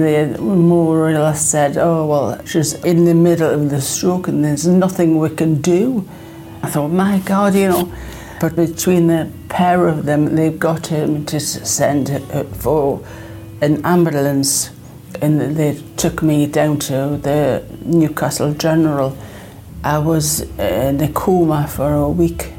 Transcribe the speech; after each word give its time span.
they 0.00 0.36
more 0.38 1.08
or 1.08 1.12
less 1.12 1.44
said, 1.44 1.76
oh, 1.76 2.06
well, 2.06 2.44
she's 2.46 2.74
in 2.84 3.04
the 3.04 3.14
middle 3.14 3.50
of 3.50 3.70
the 3.70 3.80
stroke 3.80 4.28
and 4.28 4.44
there's 4.44 4.66
nothing 4.66 5.18
we 5.18 5.30
can 5.30 5.60
do. 5.60 6.08
I 6.62 6.68
thought, 6.68 6.88
my 6.88 7.18
God, 7.20 7.54
you 7.54 7.68
know. 7.68 7.92
But 8.40 8.56
between 8.56 9.06
the 9.06 9.30
pair 9.48 9.88
of 9.88 10.04
them, 10.04 10.34
they've 10.34 10.58
got 10.58 10.88
him 10.88 11.24
to 11.26 11.40
send 11.40 12.08
for 12.56 13.02
an 13.60 13.84
ambulance 13.84 14.70
and 15.22 15.56
they 15.56 15.80
took 15.96 16.22
me 16.22 16.46
down 16.46 16.78
to 16.78 17.16
the 17.22 17.64
Newcastle 17.82 18.52
General. 18.54 19.16
I 19.82 19.98
was 19.98 20.40
in 20.58 21.00
a 21.00 21.08
coma 21.12 21.66
for 21.68 21.92
a 21.94 22.08
week. 22.08 22.52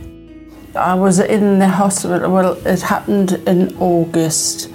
I 0.75 0.93
was 0.93 1.19
in 1.19 1.59
the 1.59 1.67
hospital, 1.67 2.31
well, 2.31 2.53
it 2.65 2.81
happened 2.81 3.33
in 3.47 3.75
August. 3.77 4.69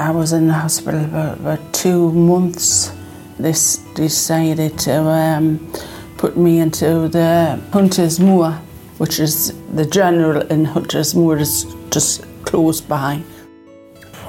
I 0.00 0.10
was 0.12 0.32
in 0.32 0.46
the 0.46 0.54
hospital 0.54 1.04
for 1.08 1.36
about 1.38 1.74
two 1.74 2.10
months. 2.12 2.90
They 3.38 3.52
decided 3.94 4.78
to 4.78 5.02
um, 5.02 5.70
put 6.16 6.38
me 6.38 6.60
into 6.60 7.06
the 7.08 7.60
Hunters 7.70 8.18
Moor, 8.18 8.52
which 8.96 9.20
is 9.20 9.52
the 9.74 9.84
general 9.84 10.40
in 10.50 10.64
Hunters 10.64 11.14
Moor, 11.14 11.36
is 11.36 11.66
just 11.90 12.24
close 12.46 12.80
by. 12.80 13.22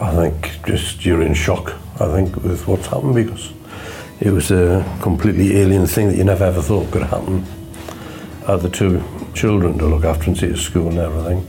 I 0.02 0.14
think 0.14 0.52
just 0.68 1.06
you're 1.06 1.22
in 1.22 1.34
shock, 1.34 1.74
I 2.02 2.12
think, 2.12 2.36
with 2.44 2.68
what's 2.68 2.88
happened 2.88 3.16
because 3.16 3.54
it 4.20 4.32
was 4.32 4.52
a 4.52 4.84
completely 5.02 5.56
alien 5.56 5.88
thing 5.88 6.10
that 6.10 6.18
you 6.18 6.26
never 6.26 6.44
ever 6.44 6.62
thought 6.62 6.92
could 6.92 7.04
happen. 7.04 7.46
I 8.46 8.52
had 8.52 8.62
the 8.62 8.70
two 8.70 9.02
children 9.34 9.78
to 9.78 9.86
look 9.86 10.04
after 10.04 10.26
and 10.26 10.38
see 10.38 10.50
to 10.50 10.58
school 10.58 10.90
and 10.90 11.00
everything. 11.00 11.48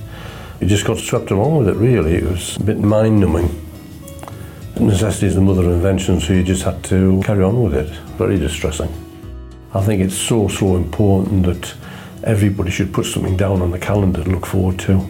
You 0.61 0.69
just 0.69 0.87
got 0.87 0.99
swept 0.99 1.33
along 1.33 1.57
with 1.57 1.69
it, 1.71 1.75
really. 1.75 2.15
It 2.15 2.23
was 2.23 2.57
a 2.59 2.63
bit 2.63 2.79
mind 2.79 3.19
numbing. 3.19 3.62
Necessity 4.81 5.27
is 5.27 5.35
the 5.35 5.41
mother 5.41 5.63
of 5.63 5.73
invention, 5.73 6.21
so 6.21 6.33
you 6.33 6.43
just 6.43 6.63
had 6.63 6.83
to 6.85 7.23
carry 7.25 7.43
on 7.45 7.63
with 7.63 7.75
it. 7.75 7.89
Very 8.17 8.39
distressing. 8.39 8.91
I 9.75 9.83
think 9.83 10.03
it's 10.03 10.17
so, 10.17 10.49
so 10.49 10.77
important 10.77 11.47
that 11.47 11.75
everybody 12.25 12.71
should 12.71 12.93
put 12.93 13.07
something 13.07 13.37
down 13.37 13.63
on 13.63 13.71
the 13.71 13.79
calendar 13.79 14.25
to 14.25 14.31
look 14.31 14.47
forward 14.47 14.79
to. 14.81 15.09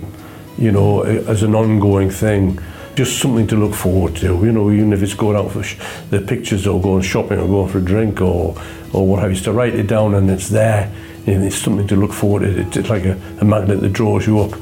You 0.58 0.72
know, 0.72 1.02
as 1.02 1.42
an 1.42 1.54
ongoing 1.54 2.10
thing 2.10 2.58
just 2.94 3.20
something 3.20 3.46
to 3.46 3.56
look 3.56 3.74
forward 3.74 4.16
to. 4.16 4.44
You 4.44 4.52
know, 4.52 4.70
even 4.70 4.92
if 4.92 5.02
it's 5.02 5.14
going 5.14 5.36
out 5.36 5.50
for 5.50 5.62
sh- 5.62 5.78
the 6.10 6.20
pictures 6.20 6.66
or 6.66 6.80
going 6.80 7.02
shopping 7.02 7.38
or 7.38 7.46
going 7.46 7.68
for 7.70 7.78
a 7.78 7.84
drink 7.84 8.20
or 8.20 8.54
or 8.92 9.06
what 9.06 9.22
have 9.22 9.32
you, 9.32 9.40
to 9.40 9.52
write 9.52 9.74
it 9.74 9.86
down 9.86 10.14
and 10.14 10.30
it's 10.30 10.48
there. 10.48 10.92
And 11.26 11.44
it's 11.44 11.56
something 11.56 11.86
to 11.86 11.96
look 11.96 12.12
forward 12.12 12.40
to. 12.40 12.78
It's, 12.78 12.90
like 12.90 13.04
a, 13.04 13.18
a, 13.40 13.44
magnet 13.44 13.80
that 13.80 13.92
draws 13.92 14.26
you 14.26 14.40
up, 14.40 14.52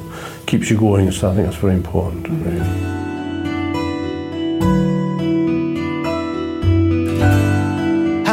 keeps 0.47 0.71
you 0.71 0.79
going. 0.79 1.11
So 1.11 1.31
I 1.31 1.35
think 1.35 1.47
that's 1.47 1.57
very 1.59 1.75
important. 1.75 2.29
Really. 2.29 2.90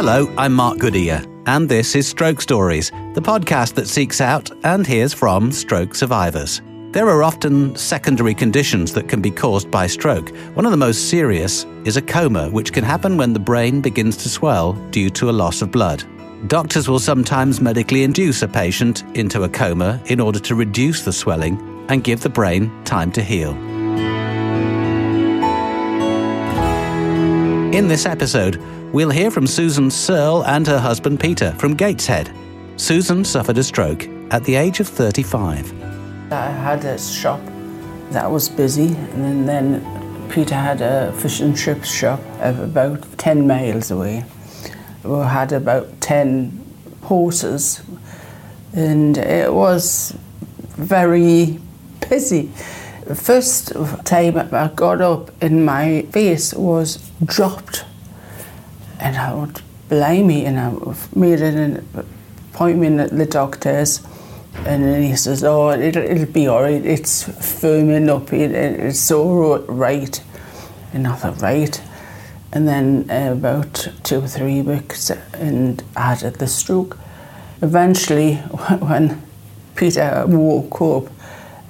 Hello, 0.00 0.32
I'm 0.38 0.52
Mark 0.52 0.78
Goodyear, 0.78 1.24
and 1.46 1.68
this 1.68 1.96
is 1.96 2.06
Stroke 2.06 2.40
Stories, 2.40 2.92
the 3.14 3.20
podcast 3.20 3.74
that 3.74 3.88
seeks 3.88 4.20
out 4.20 4.48
and 4.64 4.86
hears 4.86 5.12
from 5.12 5.50
stroke 5.50 5.96
survivors. 5.96 6.62
There 6.92 7.08
are 7.08 7.24
often 7.24 7.74
secondary 7.74 8.32
conditions 8.32 8.92
that 8.92 9.08
can 9.08 9.20
be 9.20 9.32
caused 9.32 9.72
by 9.72 9.88
stroke. 9.88 10.28
One 10.54 10.64
of 10.64 10.70
the 10.70 10.76
most 10.76 11.10
serious 11.10 11.66
is 11.84 11.96
a 11.96 12.00
coma, 12.00 12.48
which 12.48 12.72
can 12.72 12.84
happen 12.84 13.16
when 13.16 13.32
the 13.32 13.40
brain 13.40 13.80
begins 13.80 14.16
to 14.18 14.28
swell 14.28 14.74
due 14.92 15.10
to 15.10 15.30
a 15.30 15.32
loss 15.32 15.62
of 15.62 15.72
blood. 15.72 16.04
Doctors 16.46 16.88
will 16.88 17.00
sometimes 17.00 17.60
medically 17.60 18.04
induce 18.04 18.42
a 18.42 18.46
patient 18.46 19.02
into 19.16 19.42
a 19.42 19.48
coma 19.48 20.00
in 20.06 20.20
order 20.20 20.38
to 20.38 20.54
reduce 20.54 21.04
the 21.04 21.12
swelling 21.12 21.58
and 21.88 22.04
give 22.04 22.20
the 22.20 22.28
brain 22.28 22.70
time 22.84 23.10
to 23.10 23.20
heal. 23.20 23.50
In 27.74 27.88
this 27.88 28.06
episode, 28.06 28.62
we'll 28.92 29.10
hear 29.10 29.30
from 29.30 29.46
Susan 29.46 29.90
Searle 29.90 30.44
and 30.46 30.66
her 30.66 30.78
husband 30.78 31.20
Peter 31.20 31.52
from 31.52 31.74
Gateshead. 31.74 32.32
Susan 32.76 33.24
suffered 33.24 33.58
a 33.58 33.62
stroke 33.62 34.08
at 34.30 34.44
the 34.44 34.54
age 34.54 34.80
of 34.80 34.88
35. 34.88 35.72
I 36.32 36.46
had 36.46 36.84
a 36.84 36.98
shop 36.98 37.40
that 38.10 38.30
was 38.30 38.48
busy, 38.48 38.94
and 39.14 39.48
then 39.48 39.84
Peter 40.30 40.54
had 40.54 40.80
a 40.80 41.12
fish 41.12 41.40
and 41.40 41.56
chips 41.56 41.90
shop 41.90 42.20
about 42.40 43.18
10 43.18 43.46
miles 43.46 43.90
away. 43.90 44.24
We 45.02 45.18
had 45.18 45.52
about 45.52 46.00
10 46.00 46.64
horses, 47.02 47.82
and 48.74 49.16
it 49.18 49.52
was 49.52 50.14
very 50.76 51.58
busy. 52.08 52.50
The 53.06 53.14
first 53.14 53.72
time 54.04 54.38
I 54.52 54.70
got 54.74 55.00
up 55.00 55.30
and 55.42 55.64
my 55.64 56.02
face 56.12 56.52
was 56.52 56.98
dropped, 57.24 57.84
and 59.00 59.16
I 59.16 59.34
would 59.34 59.60
blame 59.88 60.26
me, 60.26 60.44
and 60.44 60.58
I 60.58 60.94
made 61.14 61.40
an 61.40 61.86
appointment 62.52 63.00
at 63.00 63.16
the 63.16 63.26
doctor's 63.26 64.00
and 64.66 64.84
then 64.84 65.02
he 65.02 65.16
says, 65.16 65.44
oh, 65.44 65.70
it'll, 65.70 66.02
it'll 66.02 66.26
be 66.26 66.46
all 66.46 66.62
right. 66.62 66.84
It's 66.84 67.24
firming 67.24 68.08
up. 68.08 68.32
It, 68.32 68.52
it's 68.52 69.10
all 69.10 69.58
right. 69.60 70.22
And 70.92 71.06
I 71.06 71.14
thought, 71.14 71.40
right. 71.40 71.80
And 72.52 72.66
then 72.66 73.08
uh, 73.10 73.32
about 73.32 73.88
two 74.02 74.18
or 74.18 74.26
three 74.26 74.62
weeks, 74.62 75.10
and 75.34 75.82
I 75.96 76.14
had 76.14 76.34
the 76.34 76.46
stroke. 76.46 76.98
Eventually, 77.62 78.34
when 78.80 79.22
Peter 79.76 80.24
woke 80.26 80.80
up, 80.80 81.12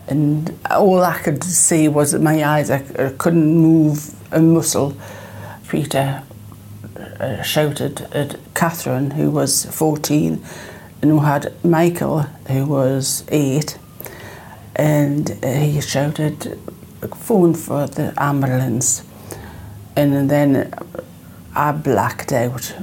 and 0.07 0.59
all 0.71 1.03
I 1.03 1.19
could 1.19 1.45
see 1.45 1.89
was 1.89 2.15
my 2.15 2.43
eyes, 2.43 2.71
I, 2.71 2.83
I 2.99 3.13
couldn't 3.19 3.55
move 3.55 4.15
a 4.33 4.41
muscle. 4.41 4.97
Peter 5.69 6.23
uh, 7.21 7.43
shouted 7.43 8.03
at 8.13 8.37
Catherine, 8.55 9.13
who 9.13 9.31
was 9.31 9.65
14, 9.67 10.43
and 11.03 11.15
we 11.15 11.25
had 11.25 11.53
Michael, 11.65 12.23
who 12.49 12.67
was 12.67 13.25
eight, 13.29 13.79
and 14.77 15.31
uh, 15.43 15.53
he 15.53 15.81
shouted, 15.81 16.59
phone 17.17 17.55
for 17.55 17.87
the 17.87 18.13
ambulance. 18.17 19.05
And 19.97 20.31
then 20.31 20.73
I 21.55 21.73
blacked 21.73 22.33
out. 22.33 22.75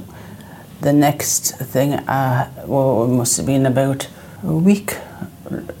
The 0.80 0.92
next 0.92 1.56
thing, 1.56 1.94
I, 2.06 2.50
well, 2.66 3.04
it 3.04 3.08
must 3.08 3.36
have 3.38 3.46
been 3.46 3.64
about 3.64 4.08
a 4.42 4.52
week 4.52 4.96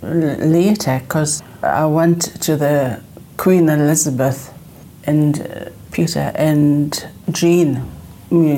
later, 0.02 1.00
because 1.00 1.42
I 1.62 1.84
went 1.86 2.42
to 2.42 2.56
the 2.56 3.02
Queen 3.36 3.68
Elizabeth, 3.68 4.52
and 5.04 5.40
uh, 5.40 5.70
Peter 5.92 6.32
and 6.34 7.06
Jean, 7.30 7.82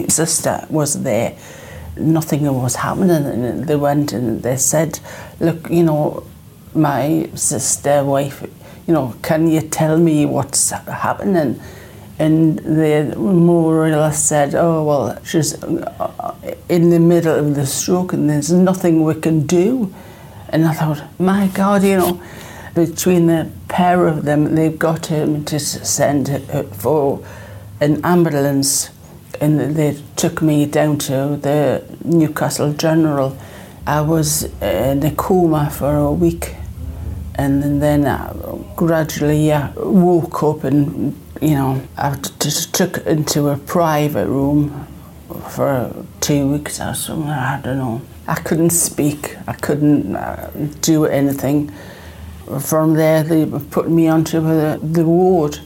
sister, 0.08 0.66
was 0.70 1.02
there 1.02 1.36
nothing 1.98 2.42
was 2.54 2.76
happening. 2.76 3.24
And 3.26 3.64
they 3.66 3.76
went 3.76 4.12
and 4.12 4.42
they 4.42 4.56
said, 4.56 5.00
Look, 5.40 5.68
you 5.70 5.82
know, 5.82 6.24
my 6.74 7.28
sister, 7.34 8.04
wife, 8.04 8.42
you 8.86 8.94
know, 8.94 9.14
can 9.22 9.48
you 9.48 9.60
tell 9.60 9.98
me 9.98 10.26
what's 10.26 10.70
happening? 10.70 11.60
And 12.18 12.58
they 12.58 13.14
more 13.14 13.86
or 13.86 13.90
less 13.90 14.22
said, 14.24 14.54
Oh, 14.54 14.84
well, 14.84 15.24
she's 15.24 15.62
uh, 15.62 16.34
in 16.68 16.90
the 16.90 17.00
middle 17.00 17.34
of 17.34 17.54
the 17.54 17.66
stroke 17.66 18.12
and 18.12 18.28
there's 18.28 18.52
nothing 18.52 19.04
we 19.04 19.14
can 19.14 19.46
do. 19.46 19.94
And 20.50 20.66
I 20.66 20.72
thought, 20.72 21.02
My 21.18 21.48
God, 21.48 21.84
you 21.84 21.96
know, 21.96 22.22
between 22.74 23.26
the 23.26 23.50
pair 23.68 24.06
of 24.06 24.24
them, 24.24 24.54
they've 24.54 24.78
got 24.78 25.06
him 25.06 25.44
to 25.44 25.58
send 25.58 26.28
for 26.74 27.24
an 27.80 28.04
ambulance 28.04 28.90
and 29.40 29.76
they 29.76 29.96
took 30.16 30.42
me 30.42 30.66
down 30.66 30.98
to 30.98 31.36
the 31.36 31.84
Newcastle 32.04 32.72
General. 32.72 33.36
I 33.86 34.00
was 34.00 34.44
in 34.60 35.02
a 35.04 35.10
coma 35.12 35.70
for 35.70 35.94
a 35.94 36.12
week, 36.12 36.54
and 37.36 37.80
then 37.82 38.06
I 38.06 38.34
gradually 38.76 39.52
I 39.52 39.70
woke 39.76 40.42
up 40.42 40.64
and 40.64 41.18
you 41.40 41.54
know 41.54 41.82
I 41.96 42.16
just 42.40 42.74
took 42.74 42.98
into 43.06 43.48
a 43.48 43.56
private 43.56 44.26
room 44.26 44.86
for 45.50 46.04
two 46.20 46.52
weeks 46.52 46.80
or 46.80 46.94
something. 46.94 47.30
I 47.30 47.60
don't 47.60 47.78
know. 47.78 48.02
I 48.26 48.34
couldn't 48.34 48.70
speak. 48.70 49.36
I 49.46 49.54
couldn't 49.54 50.14
uh, 50.14 50.50
do 50.82 51.06
anything. 51.06 51.72
From 52.60 52.94
there, 52.94 53.22
they 53.22 53.46
put 53.46 53.90
me 53.90 54.08
onto 54.08 54.40
the, 54.40 54.78
the 54.82 55.04
ward 55.04 55.60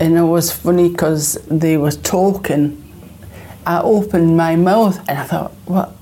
and 0.00 0.16
it 0.16 0.22
was 0.22 0.52
funny 0.52 0.88
because 0.88 1.34
they 1.48 1.76
were 1.76 1.92
talking. 1.92 2.80
I 3.66 3.80
opened 3.80 4.36
my 4.36 4.56
mouth 4.56 4.98
and 5.08 5.18
I 5.18 5.24
thought, 5.24 5.52
what? 5.66 5.96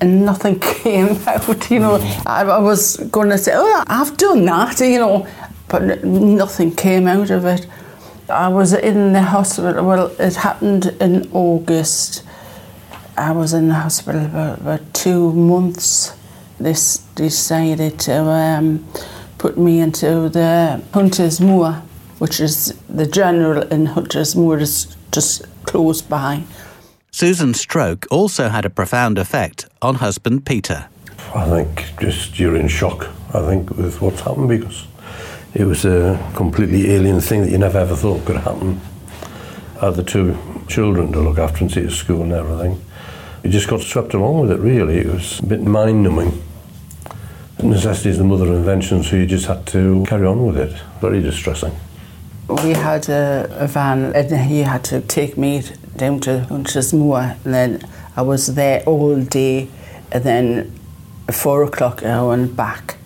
And 0.00 0.24
nothing 0.26 0.60
came 0.82 1.16
out, 1.26 1.70
you 1.70 1.78
know. 1.78 1.96
I, 2.26 2.42
I 2.42 2.58
was 2.58 2.96
going 2.96 3.30
to 3.30 3.38
say, 3.38 3.52
oh, 3.54 3.84
I've 3.86 4.16
done 4.16 4.44
that, 4.46 4.80
you 4.80 4.98
know, 4.98 5.26
but 5.68 6.04
nothing 6.04 6.74
came 6.74 7.06
out 7.06 7.30
of 7.30 7.44
it. 7.44 7.66
I 8.28 8.48
was 8.48 8.72
in 8.72 9.12
the 9.12 9.22
hospital, 9.22 9.84
well, 9.86 10.12
it 10.18 10.34
happened 10.34 10.86
in 11.00 11.30
August. 11.32 12.24
I 13.16 13.30
was 13.32 13.54
in 13.54 13.68
the 13.68 13.74
hospital 13.74 14.28
for 14.28 14.56
about 14.60 14.92
two 14.92 15.32
months. 15.32 16.12
They 16.58 16.74
decided 17.14 17.98
to 18.00 18.22
um, 18.22 18.86
put 19.38 19.56
me 19.56 19.80
into 19.80 20.28
the 20.28 20.82
Hunters 20.92 21.40
Moor 21.40 21.82
which 22.18 22.40
is 22.40 22.74
the 22.88 23.06
general 23.06 23.62
in 23.62 23.86
Hunters 23.86 24.34
Moor 24.34 24.58
is 24.58 24.96
just 25.12 25.44
close 25.64 26.02
by. 26.02 26.44
Susan's 27.10 27.60
stroke 27.60 28.06
also 28.10 28.48
had 28.48 28.64
a 28.64 28.70
profound 28.70 29.18
effect 29.18 29.66
on 29.80 29.96
husband 29.96 30.44
Peter. 30.44 30.88
I 31.34 31.48
think 31.48 31.86
just 32.00 32.38
you're 32.38 32.56
in 32.56 32.68
shock, 32.68 33.08
I 33.34 33.40
think, 33.40 33.70
with 33.70 34.00
what's 34.00 34.20
happened 34.20 34.48
because 34.48 34.86
it 35.54 35.64
was 35.64 35.84
a 35.84 36.18
completely 36.34 36.90
alien 36.90 37.20
thing 37.20 37.42
that 37.42 37.50
you 37.50 37.58
never 37.58 37.78
ever 37.78 37.96
thought 37.96 38.24
could 38.26 38.36
happen. 38.36 38.80
I 39.80 39.86
had 39.86 39.94
the 39.94 40.02
two 40.02 40.38
children 40.68 41.12
to 41.12 41.20
look 41.20 41.38
after 41.38 41.60
and 41.64 41.72
see 41.72 41.82
to 41.82 41.90
school 41.90 42.22
and 42.22 42.32
everything. 42.32 42.80
You 43.42 43.50
just 43.50 43.68
got 43.68 43.80
swept 43.80 44.14
along 44.14 44.40
with 44.40 44.50
it, 44.50 44.58
really. 44.58 44.98
It 44.98 45.06
was 45.06 45.40
a 45.40 45.46
bit 45.46 45.62
mind 45.62 46.02
numbing. 46.02 46.42
Necessity 47.62 48.10
is 48.10 48.18
the 48.18 48.24
mother 48.24 48.44
of 48.44 48.54
invention, 48.54 49.02
so 49.02 49.16
you 49.16 49.24
just 49.24 49.46
had 49.46 49.66
to 49.68 50.04
carry 50.06 50.26
on 50.26 50.46
with 50.46 50.58
it. 50.58 50.78
Very 51.00 51.22
distressing. 51.22 51.74
We 52.48 52.72
had 52.72 53.08
a, 53.08 53.48
a 53.58 53.66
van 53.66 54.14
and 54.14 54.48
he 54.48 54.60
had 54.60 54.84
to 54.84 55.00
take 55.00 55.36
me 55.36 55.62
down 55.96 56.20
to 56.20 56.44
Hunter's 56.44 56.92
Moor 56.92 57.36
and 57.44 57.54
then 57.54 57.88
I 58.16 58.22
was 58.22 58.54
there 58.54 58.82
all 58.84 59.20
day 59.20 59.68
and 60.12 60.22
then 60.22 60.72
at 61.28 61.34
four 61.34 61.64
o'clock 61.64 62.04
I 62.04 62.22
went 62.22 62.54
back 62.54 62.98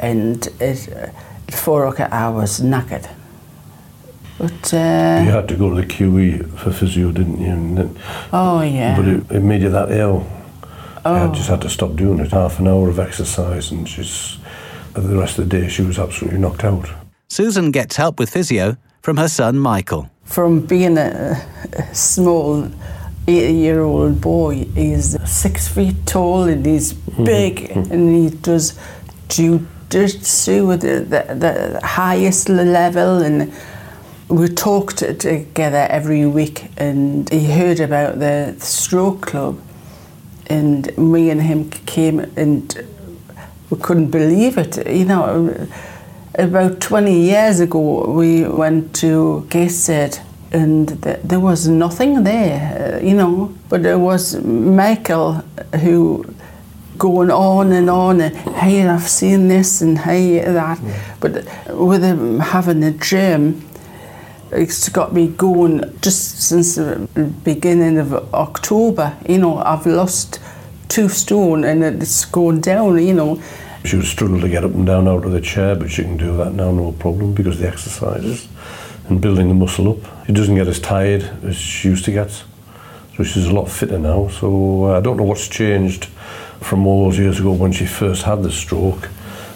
and 0.00 0.44
it, 0.60 0.88
at 0.88 1.54
four 1.54 1.86
o'clock 1.86 2.10
I 2.12 2.28
was 2.28 2.60
knackered. 2.60 3.08
But, 4.38 4.74
uh, 4.74 5.22
You 5.24 5.30
had 5.30 5.46
to 5.48 5.56
go 5.56 5.70
to 5.70 5.76
the 5.76 5.86
QE 5.86 6.58
for 6.58 6.72
physio, 6.72 7.12
didn't 7.12 7.40
you? 7.40 7.52
And 7.52 7.78
then, 7.78 7.98
oh 8.32 8.62
yeah. 8.62 8.96
But 8.96 9.06
it, 9.06 9.30
it 9.30 9.40
made 9.40 9.62
you 9.62 9.70
that 9.70 9.92
ill. 9.92 10.26
Oh. 11.04 11.30
I 11.30 11.32
just 11.32 11.48
had 11.48 11.60
to 11.62 11.68
stop 11.68 11.94
doing 11.94 12.18
it. 12.18 12.32
Half 12.32 12.58
an 12.58 12.66
hour 12.66 12.88
of 12.88 12.98
exercise, 12.98 13.70
and 13.70 13.88
she's 13.88 14.38
the 14.94 15.16
rest 15.16 15.38
of 15.38 15.48
the 15.48 15.60
day 15.60 15.68
she 15.68 15.82
was 15.82 15.98
absolutely 15.98 16.40
knocked 16.40 16.64
out. 16.64 16.88
Susan 17.32 17.70
gets 17.70 17.96
help 17.96 18.18
with 18.18 18.28
physio 18.28 18.76
from 19.00 19.16
her 19.16 19.26
son 19.26 19.58
Michael. 19.58 20.10
from 20.22 20.60
being 20.60 20.98
a, 20.98 21.42
a 21.72 21.94
small 21.94 22.70
eight-year-old 23.26 24.20
boy, 24.20 24.66
he's 24.74 25.16
six 25.26 25.66
feet 25.66 25.96
tall 26.04 26.42
and 26.42 26.66
he's 26.66 26.92
mm-hmm. 26.92 27.24
big 27.24 27.70
and 27.70 28.14
he 28.14 28.28
does 28.28 28.78
jiu-jitsu 29.30 30.72
at 30.72 30.82
the, 30.82 31.00
the, 31.12 31.34
the 31.34 31.80
highest 31.82 32.50
level 32.50 33.22
and 33.22 33.50
we 34.28 34.46
talked 34.46 34.98
together 34.98 35.86
every 35.88 36.26
week 36.26 36.68
and 36.76 37.30
he 37.30 37.50
heard 37.50 37.80
about 37.80 38.18
the 38.18 38.54
stroke 38.58 39.22
club 39.22 39.58
and 40.48 40.94
me 40.98 41.30
and 41.30 41.40
him 41.40 41.70
came 41.70 42.20
and 42.36 42.86
we 43.70 43.78
couldn't 43.78 44.10
believe 44.10 44.58
it 44.58 44.86
you 44.86 45.06
know 45.06 45.66
about 46.34 46.80
20 46.80 47.20
years 47.20 47.60
ago 47.60 48.10
we 48.10 48.44
went 48.46 48.94
to 48.96 49.46
Gateshead 49.50 50.18
and 50.52 51.02
th- 51.02 51.20
there 51.24 51.40
was 51.40 51.68
nothing 51.68 52.24
there 52.24 53.00
uh, 53.00 53.04
you 53.04 53.14
know 53.14 53.54
but 53.68 53.82
there 53.82 53.98
was 53.98 54.36
Michael 54.44 55.34
who 55.82 56.24
going 56.98 57.30
on 57.30 57.72
and 57.72 57.90
on 57.90 58.20
and 58.20 58.36
hey 58.36 58.86
I've 58.86 59.08
seen 59.08 59.48
this 59.48 59.82
and 59.82 59.98
hey 59.98 60.38
that 60.40 60.78
but 61.20 61.44
with 61.68 62.02
him 62.02 62.38
having 62.38 62.82
a 62.84 62.92
gym 62.92 63.68
it's 64.52 64.88
got 64.90 65.12
me 65.14 65.28
going 65.28 65.80
just 66.02 66.42
since 66.42 66.74
the 66.76 67.08
beginning 67.42 67.98
of 67.98 68.12
October. 68.34 69.16
You 69.26 69.38
know, 69.38 69.58
I've 69.58 69.86
lost 69.86 70.40
two 70.88 71.08
stone 71.08 71.64
and 71.64 71.82
it's 71.82 72.26
going 72.26 72.60
down, 72.60 73.02
you 73.02 73.14
know. 73.14 73.42
She 73.84 73.96
would 73.96 74.06
struggle 74.06 74.40
to 74.40 74.48
get 74.48 74.64
up 74.64 74.72
and 74.72 74.86
down 74.86 75.08
out 75.08 75.24
of 75.24 75.32
the 75.32 75.40
chair, 75.40 75.74
but 75.74 75.90
she 75.90 76.02
can 76.02 76.16
do 76.16 76.36
that 76.36 76.52
now, 76.52 76.70
no 76.70 76.92
problem, 76.92 77.34
because 77.34 77.58
the 77.58 77.68
exercises 77.68 78.48
and 79.08 79.20
building 79.20 79.48
the 79.48 79.54
muscle 79.54 79.90
up. 79.90 80.26
She 80.26 80.32
doesn't 80.32 80.54
get 80.54 80.68
as 80.68 80.78
tired 80.78 81.22
as 81.44 81.56
she 81.56 81.88
used 81.88 82.04
to 82.04 82.12
get, 82.12 82.30
so 83.16 83.24
she's 83.24 83.46
a 83.46 83.52
lot 83.52 83.68
fitter 83.68 83.98
now. 83.98 84.28
So 84.28 84.86
uh, 84.86 84.98
I 84.98 85.00
don't 85.00 85.16
know 85.16 85.24
what's 85.24 85.48
changed 85.48 86.06
from 86.60 86.86
all 86.86 87.04
those 87.04 87.18
years 87.18 87.40
ago 87.40 87.52
when 87.52 87.72
she 87.72 87.86
first 87.86 88.22
had 88.22 88.42
the 88.42 88.52
stroke, 88.52 89.06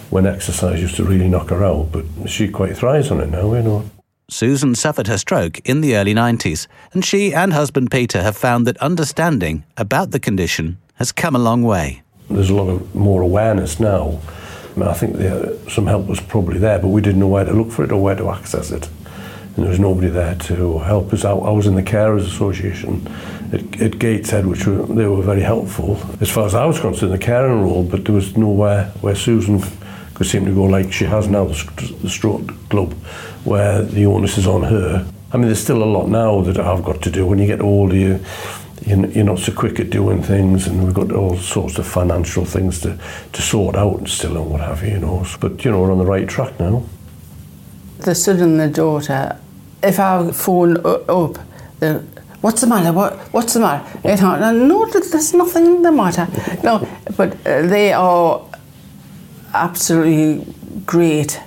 when 0.09 0.25
exercise 0.25 0.81
used 0.81 0.95
to 0.97 1.03
really 1.03 1.29
knock 1.29 1.49
her 1.49 1.63
out, 1.63 1.91
but 1.91 2.05
she 2.27 2.49
quite 2.49 2.75
thrives 2.75 3.11
on 3.11 3.21
it 3.21 3.29
now, 3.29 3.53
you 3.53 3.63
know. 3.63 3.89
Susan 4.29 4.75
suffered 4.75 5.07
her 5.07 5.17
stroke 5.17 5.59
in 5.59 5.79
the 5.79 5.95
early 5.95 6.13
90s, 6.13 6.67
and 6.91 7.05
she 7.05 7.33
and 7.33 7.53
husband 7.53 7.89
Peter 7.89 8.21
have 8.23 8.35
found 8.35 8.67
that 8.67 8.77
understanding 8.77 9.63
about 9.77 10.11
the 10.11 10.19
condition 10.19 10.77
has 10.95 11.13
come 11.13 11.33
a 11.35 11.39
long 11.39 11.63
way. 11.63 12.01
There's 12.29 12.49
a 12.49 12.55
lot 12.55 12.69
of 12.69 12.93
more 12.95 13.21
awareness 13.21 13.79
now. 13.79 14.19
I, 14.75 14.79
mean, 14.79 14.89
I 14.89 14.93
think 14.93 15.17
the, 15.17 15.59
some 15.69 15.87
help 15.87 16.07
was 16.07 16.19
probably 16.19 16.59
there, 16.59 16.79
but 16.79 16.89
we 16.89 17.01
didn't 17.01 17.19
know 17.19 17.27
where 17.27 17.45
to 17.45 17.53
look 17.53 17.71
for 17.71 17.83
it 17.83 17.91
or 17.91 18.01
where 18.01 18.15
to 18.15 18.29
access 18.29 18.71
it. 18.71 18.87
And 19.55 19.63
there 19.63 19.69
was 19.69 19.79
nobody 19.79 20.09
there 20.09 20.35
to 20.35 20.77
help 20.79 21.13
us 21.13 21.25
out. 21.25 21.41
I 21.41 21.49
was 21.49 21.65
in 21.65 21.75
the 21.75 21.81
Carers 21.81 22.27
Association 22.27 23.07
at, 23.51 23.81
at 23.81 23.97
Gateshead, 23.97 24.45
which 24.45 24.67
were, 24.67 24.85
they 24.85 25.07
were 25.07 25.23
very 25.23 25.41
helpful 25.41 25.99
as 26.21 26.29
far 26.29 26.45
as 26.45 26.53
I 26.53 26.65
was 26.65 26.79
concerned, 26.79 27.11
the 27.11 27.17
caring 27.17 27.63
role, 27.63 27.83
but 27.83 28.05
there 28.05 28.13
was 28.13 28.37
nowhere 28.37 28.91
where 29.01 29.15
Susan 29.15 29.63
could 30.13 30.27
seem 30.27 30.45
to 30.45 30.53
go 30.53 30.63
like 30.63 30.91
she 30.91 31.05
has 31.05 31.27
now, 31.27 31.45
the, 31.45 31.95
the 32.01 32.09
stroke 32.09 32.47
club, 32.69 32.93
where 33.45 33.81
the 33.81 34.05
onus 34.05 34.37
is 34.37 34.47
on 34.47 34.63
her. 34.63 35.07
I 35.31 35.37
mean, 35.37 35.47
there's 35.47 35.61
still 35.61 35.83
a 35.83 35.85
lot 35.85 36.07
now 36.07 36.41
that 36.41 36.59
I've 36.59 36.83
got 36.83 37.01
to 37.03 37.11
do. 37.11 37.25
When 37.25 37.39
you 37.39 37.47
get 37.47 37.61
older, 37.61 37.95
you, 37.95 38.19
you- 38.85 39.07
you're 39.13 39.23
not 39.25 39.39
so 39.39 39.51
quick 39.51 39.79
at 39.79 39.89
doing 39.89 40.21
things, 40.23 40.67
and 40.67 40.83
we've 40.83 40.93
got 40.93 41.11
all 41.11 41.37
sorts 41.37 41.77
of 41.77 41.85
financial 41.87 42.45
things 42.45 42.79
to, 42.81 42.97
to 43.33 43.41
sort 43.41 43.75
out 43.75 43.97
and 43.99 44.09
still 44.09 44.37
and 44.37 44.49
what 44.51 44.61
have 44.61 44.83
you, 44.83 44.91
you 44.93 44.99
know. 44.99 45.25
But, 45.39 45.63
you 45.65 45.71
know, 45.71 45.81
we're 45.81 45.91
on 45.91 45.97
the 45.97 46.05
right 46.05 46.27
track 46.27 46.59
now. 46.59 46.83
The 47.99 48.13
son 48.15 48.39
and 48.41 48.59
the 48.59 48.67
daughter, 48.69 49.37
if 49.83 49.99
I 49.99 50.31
phone 50.31 50.77
up, 50.77 51.39
the 51.79 52.03
what's 52.41 52.61
the 52.61 52.67
matter? 52.67 52.93
What 52.93 53.17
what's 53.33 53.53
the 53.55 53.59
matter? 53.59 53.83
You 54.07 54.15
know, 54.17 54.51
no, 54.67 54.85
there's 54.85 55.33
nothing 55.33 55.81
the 55.81 55.91
matter. 55.91 56.27
No, 56.63 56.87
but 57.17 57.33
uh, 57.45 57.63
they 57.63 57.93
are 57.93 58.41
absolutely 59.53 60.45
great. 60.85 61.39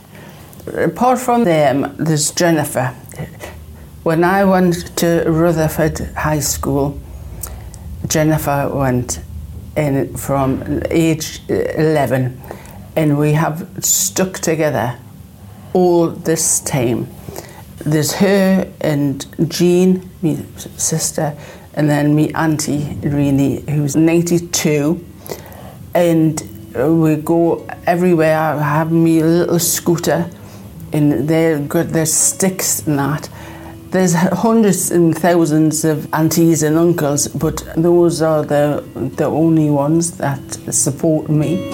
Apart 0.76 1.18
from 1.18 1.44
them, 1.44 1.94
there's 1.98 2.30
Jennifer. 2.32 2.94
When 4.02 4.24
I 4.24 4.44
went 4.44 4.96
to 4.96 5.24
Rutherford 5.26 6.00
High 6.16 6.40
School, 6.40 6.98
Jennifer 8.06 8.70
went 8.72 9.20
in 9.76 10.16
from 10.16 10.82
age 10.90 11.40
11 11.48 12.40
and 12.96 13.18
we 13.18 13.32
have 13.32 13.68
stuck 13.80 14.34
together 14.40 14.98
all 15.72 16.08
this 16.08 16.60
time. 16.60 17.08
There's 17.78 18.12
her 18.14 18.70
and 18.80 19.24
Jean, 19.50 20.10
my 20.22 20.36
sister, 20.76 21.36
and 21.74 21.88
then 21.88 22.14
me 22.14 22.32
auntie 22.34 22.82
Rini, 23.00 23.68
who's 23.68 23.96
92. 23.96 25.04
And 25.94 26.40
we 26.74 27.16
go 27.16 27.66
everywhere. 27.86 28.38
I 28.38 28.62
have 28.62 28.92
me 28.92 29.22
little 29.22 29.58
scooter, 29.58 30.30
and 30.92 31.28
they've 31.28 31.66
got 31.68 31.88
their 31.88 32.06
sticks 32.06 32.86
and 32.86 32.98
that. 32.98 33.28
There's 33.90 34.14
hundreds 34.14 34.92
and 34.92 35.18
thousands 35.18 35.84
of 35.84 36.06
aunties 36.14 36.62
and 36.62 36.78
uncles, 36.78 37.26
but 37.26 37.64
those 37.76 38.22
are 38.22 38.44
the 38.44 38.84
the 39.16 39.24
only 39.24 39.68
ones 39.68 40.16
that 40.18 40.40
support 40.72 41.28
me. 41.28 41.70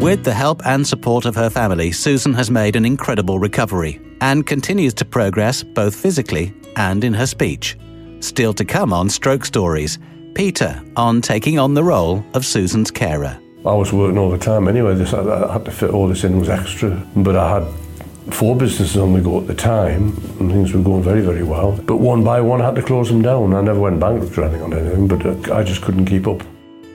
With 0.00 0.24
the 0.24 0.34
help 0.34 0.60
and 0.66 0.86
support 0.86 1.24
of 1.24 1.34
her 1.36 1.48
family, 1.48 1.90
Susan 1.92 2.34
has 2.34 2.50
made 2.50 2.76
an 2.76 2.84
incredible 2.84 3.38
recovery 3.38 3.98
and 4.20 4.46
continues 4.46 4.92
to 4.94 5.06
progress 5.06 5.62
both 5.62 5.94
physically 5.94 6.52
and 6.76 7.02
in 7.02 7.14
her 7.14 7.26
speech. 7.26 7.78
Still 8.20 8.52
to 8.54 8.66
come 8.66 8.92
on 8.92 9.08
Stroke 9.08 9.46
Stories, 9.46 9.98
Peter 10.34 10.82
on 10.96 11.22
taking 11.22 11.58
on 11.58 11.72
the 11.72 11.82
role 11.82 12.22
of 12.34 12.44
Susan's 12.44 12.90
carer. 12.90 13.38
I 13.64 13.72
was 13.72 13.92
working 13.92 14.18
all 14.18 14.30
the 14.30 14.38
time 14.38 14.68
anyway. 14.68 14.94
This, 14.94 15.14
I, 15.14 15.22
I 15.22 15.52
had 15.52 15.64
to 15.64 15.70
fit 15.70 15.90
all 15.90 16.08
this 16.08 16.24
in, 16.24 16.34
it 16.34 16.38
was 16.38 16.50
extra. 16.50 16.90
But 17.16 17.36
I 17.36 17.60
had 17.60 17.87
four 18.30 18.56
businesses 18.56 18.96
on 18.96 19.12
the 19.12 19.20
go 19.20 19.40
at 19.40 19.46
the 19.46 19.54
time, 19.54 20.12
and 20.38 20.50
things 20.50 20.72
were 20.72 20.82
going 20.82 21.02
very, 21.02 21.20
very 21.20 21.42
well. 21.42 21.72
But 21.86 21.96
one 21.96 22.22
by 22.24 22.40
one, 22.40 22.60
I 22.60 22.66
had 22.66 22.74
to 22.76 22.82
close 22.82 23.08
them 23.08 23.22
down. 23.22 23.54
I 23.54 23.60
never 23.60 23.80
went 23.80 24.00
bankrupt 24.00 24.36
or 24.38 24.44
anything 24.44 24.62
on 24.62 24.72
anything, 24.72 25.08
but 25.08 25.24
uh, 25.26 25.54
I 25.54 25.62
just 25.62 25.82
couldn't 25.82 26.06
keep 26.06 26.26
up. 26.26 26.42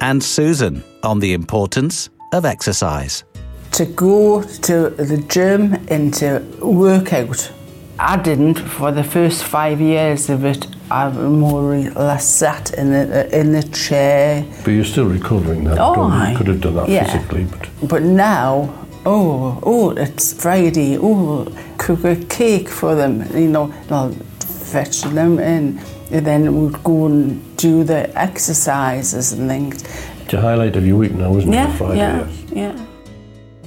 And 0.01 0.23
Susan 0.23 0.83
on 1.03 1.19
the 1.19 1.33
importance 1.33 2.09
of 2.33 2.45
exercise. 2.45 3.23
to 3.71 3.85
go 3.85 4.43
to 4.43 4.89
the 4.91 5.17
gym 5.29 5.73
and 5.89 6.13
to 6.13 6.39
work 6.61 7.11
out. 7.13 7.51
I 7.99 8.17
didn't 8.17 8.59
for 8.59 8.91
the 8.91 9.03
first 9.03 9.43
five 9.43 9.79
years 9.81 10.29
of 10.29 10.43
it. 10.45 10.67
I 10.91 11.09
more 11.09 11.73
or 11.75 11.79
less 11.91 12.27
sat 12.27 12.73
in 12.73 12.91
the 12.91 13.39
in 13.39 13.51
the 13.53 13.63
chair. 13.63 14.43
But 14.63 14.71
you're 14.71 14.83
still 14.85 15.05
recovering 15.05 15.63
now. 15.63 15.73
Oh, 15.79 15.95
don't 15.95 16.21
you? 16.21 16.31
You 16.31 16.37
could 16.37 16.47
have 16.47 16.61
done 16.61 16.75
that 16.75 16.89
Yeah. 16.89 17.05
physically, 17.05 17.45
but 17.45 17.69
But 17.87 18.03
now, 18.03 18.69
oh, 19.05 19.59
oh, 19.63 19.91
it's 19.91 20.33
Friday. 20.33 20.97
Oh, 20.97 21.47
cook 21.77 22.03
a 22.03 22.15
cake 22.15 22.69
for 22.69 22.95
them. 22.95 23.25
You 23.35 23.49
know, 23.49 23.73
I'll 23.89 24.11
fetch 24.11 25.01
them 25.01 25.39
in, 25.39 25.79
and 26.11 26.25
then 26.25 26.55
we'll 26.55 26.69
go 26.69 27.05
and 27.05 27.57
do 27.57 27.83
the 27.83 28.15
exercises 28.17 29.33
and 29.33 29.49
things. 29.49 29.83
it's 30.21 30.33
a 30.33 30.41
highlight 30.41 30.75
of 30.75 30.85
your 30.85 30.97
week 30.97 31.13
now, 31.13 31.35
isn't 31.37 31.53
it? 31.53 31.55
Yeah, 31.55 31.67
on 31.67 31.77
Friday, 31.77 31.97
yeah, 31.97 32.27
yes. 32.27 32.51
yeah. 32.51 32.85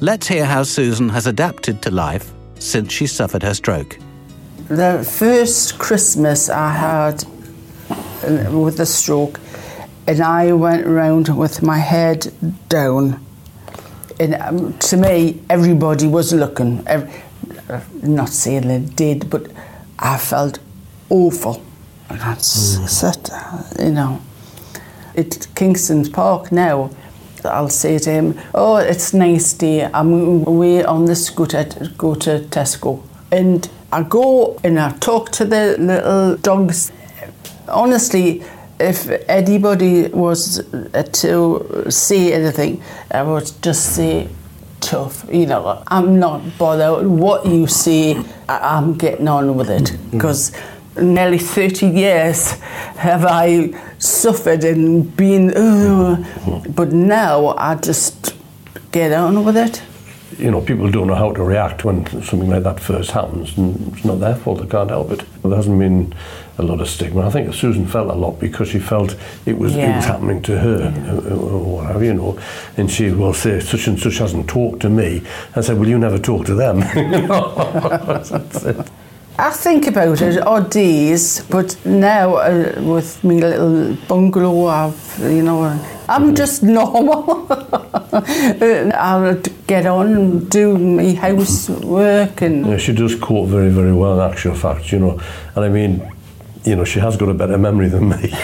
Let's 0.01 0.27
hear 0.29 0.45
how 0.45 0.63
Susan 0.63 1.09
has 1.09 1.27
adapted 1.27 1.81
to 1.83 1.91
life 1.91 2.33
since 2.59 2.93
she 2.93 3.07
suffered 3.07 3.43
her 3.43 3.55
stroke. 3.55 3.99
the 4.69 5.07
first 5.09 5.79
Christmas 5.79 6.51
I 6.51 6.71
had 6.73 7.25
uh, 7.91 8.59
with 8.59 8.79
the 8.79 8.87
stroke, 8.87 9.41
and 10.07 10.21
I 10.21 10.53
went 10.53 10.87
around 10.87 11.29
with 11.29 11.63
my 11.63 11.79
head 11.79 12.33
down. 12.69 13.26
And 14.19 14.35
um, 14.35 14.79
to 14.79 14.97
me, 14.97 15.43
everybody 15.51 16.07
was 16.07 16.33
looking. 16.33 16.83
Ev- 16.87 17.23
uh, 17.69 17.81
not 18.03 18.29
saying 18.29 18.69
they 18.69 18.79
did, 18.79 19.29
but 19.31 19.51
I 19.99 20.17
felt 20.19 20.59
awful. 21.11 21.63
And 22.09 22.21
that's 22.21 23.03
it, 23.03 23.31
uh, 23.33 23.63
you 23.81 23.91
know. 23.91 24.21
At 25.17 25.49
Kingston's 25.55 26.09
Park 26.09 26.53
now, 26.53 26.91
I'll 27.45 27.69
say 27.69 27.99
to 27.99 28.11
him, 28.11 28.39
"Oh, 28.55 28.77
it's 28.77 29.13
nice 29.13 29.53
day. 29.53 29.85
I'm 29.85 30.47
away 30.47 30.85
on 30.85 31.07
the 31.07 31.17
scooter 31.17 31.65
to 31.65 31.89
go 31.99 32.15
to 32.15 32.41
Tesco." 32.51 33.01
And 33.31 33.69
I 33.93 34.03
go 34.03 34.59
and 34.65 34.79
I 34.79 34.93
talk 34.93 35.31
to 35.33 35.45
the 35.45 35.77
little 35.79 36.37
dogs. 36.37 36.93
Honestly, 37.69 38.43
if 38.79 39.09
anybody 39.29 40.09
was 40.09 40.61
uh, 40.73 41.03
to 41.03 41.91
say 41.91 42.33
anything, 42.33 42.83
I 43.11 43.23
would 43.23 43.51
just 43.63 43.95
say, 43.95 44.29
tough. 44.81 45.25
You 45.33 45.47
know, 45.47 45.83
I'm 45.89 46.19
not 46.19 46.43
bothered 46.59 47.07
what 47.07 47.47
you 47.47 47.67
say. 47.67 48.23
I'm 48.49 48.95
getting 48.95 49.29
on 49.29 49.57
with 49.57 49.71
it 49.71 49.97
because 50.11 50.53
nearly 50.97 51.39
30 51.39 51.87
years 51.89 52.53
have 52.97 53.25
I 53.25 53.73
suffered 53.99 54.65
and 54.65 55.15
been. 55.17 55.55
Uh, 55.57 56.25
but 56.69 56.93
now 56.93 57.55
I 57.57 57.75
just 57.77 58.35
get 58.93 59.13
on 59.13 59.45
with 59.45 59.57
it. 59.57 59.83
You 60.39 60.51
know, 60.51 60.61
people 60.61 60.91
don't 60.91 61.07
know 61.07 61.15
how 61.15 61.33
to 61.33 61.43
react 61.43 61.85
when 61.85 62.05
something 62.23 62.49
like 62.49 62.63
that 62.63 62.81
first 62.81 63.11
happens, 63.11 63.57
and 63.57 63.95
it's 63.95 64.05
not 64.05 64.21
their 64.21 64.35
fault, 64.35 64.61
they 64.61 64.67
can't 64.67 64.91
help 64.91 65.11
it. 65.11 65.25
There 65.43 65.57
hasn't 65.57 65.79
been 65.79 66.15
a 66.59 66.63
lot 66.63 66.81
of 66.81 66.89
stigma. 66.89 67.27
I 67.27 67.31
think 67.31 67.53
Susan 67.55 67.87
felt 67.87 68.11
a 68.11 68.15
lot 68.15 68.39
because 68.39 68.69
she 68.69 68.79
felt 68.79 69.17
it 69.47 69.59
was, 69.59 69.75
it 69.77 69.95
was 69.95 70.05
happening 70.05 70.43
to 70.43 70.59
her, 70.59 70.93
uh, 71.09 71.35
or 71.35 71.77
whatever, 71.77 72.05
you 72.05 72.15
know. 72.15 72.39
And 72.77 72.91
she 72.91 73.11
will 73.11 73.35
say, 73.35 73.61
such 73.61 73.87
and 73.87 73.99
such 73.99 74.19
hasn't 74.19 74.49
talked 74.49 74.81
to 74.83 74.89
me. 74.89 75.23
I 75.55 75.61
said, 75.61 75.79
well, 75.79 75.89
you 75.89 75.99
never 75.99 76.19
talk 76.19 76.47
to 76.47 76.55
them. 76.55 76.83
You 76.97 77.27
know? 77.29 77.55
That's 78.29 78.65
it. 78.65 78.91
I 79.39 79.51
think 79.51 79.87
about 79.87 80.23
it 80.23 80.39
odd 80.47 80.71
days, 80.71 81.45
but 81.51 81.77
now 81.85 82.37
uh, 82.37 82.73
with 82.83 83.23
me 83.23 83.43
little 83.43 83.95
bungalow, 84.09 84.67
I've, 84.67 85.19
you 85.21 85.43
know, 85.43 85.79
I'm 86.09 86.35
just 86.35 86.63
normal. 86.79 87.47
I 88.13 89.41
get 89.67 89.87
on 89.87 90.13
and 90.15 90.51
do 90.51 90.77
my 90.77 91.15
housework 91.15 92.43
and... 92.43 92.67
Yeah, 92.67 92.77
she 92.77 92.93
does 92.93 93.15
cope 93.15 93.49
very, 93.49 93.71
very 93.71 93.93
well 93.93 94.21
in 94.21 94.31
actual 94.31 94.55
fact, 94.55 94.93
you 94.93 94.99
know. 94.99 95.21
And 95.55 95.65
I 95.65 95.69
mean, 95.69 96.13
you 96.65 96.77
know, 96.77 96.85
she 96.85 97.01
has 97.01 97.17
got 97.17 97.29
a 97.29 97.35
better 97.35 97.57
memory 97.57 97.89
than 97.89 98.09
me. 98.11 98.35